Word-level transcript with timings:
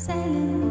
Silent 0.00 0.69